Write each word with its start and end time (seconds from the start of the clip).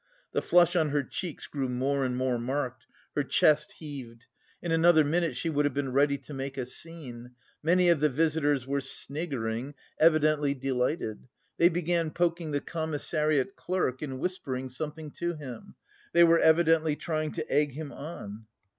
The 0.31 0.41
flush 0.41 0.75
on 0.75 0.89
her 0.89 1.03
cheeks 1.03 1.45
grew 1.45 1.69
more 1.69 2.03
and 2.03 2.17
more 2.17 2.39
marked, 2.39 2.87
her 3.15 3.23
chest 3.23 3.73
heaved. 3.73 4.25
In 4.59 4.71
another 4.71 5.03
minute 5.03 5.35
she 5.35 5.47
would 5.47 5.63
have 5.63 5.75
been 5.75 5.93
ready 5.93 6.17
to 6.17 6.33
make 6.33 6.57
a 6.57 6.65
scene. 6.65 7.35
Many 7.61 7.87
of 7.87 7.99
the 7.99 8.09
visitors 8.09 8.65
were 8.65 8.81
sniggering, 8.81 9.75
evidently 9.99 10.55
delighted. 10.55 11.27
They 11.59 11.69
began 11.69 12.09
poking 12.09 12.49
the 12.49 12.61
commissariat 12.61 13.55
clerk 13.55 14.01
and 14.01 14.19
whispering 14.19 14.69
something 14.69 15.11
to 15.19 15.35
him. 15.35 15.75
They 16.13 16.23
were 16.23 16.39
evidently 16.39 16.95
trying 16.95 17.33
to 17.33 17.47
egg 17.51 17.73
him 17.73 17.91
on. 17.91 18.47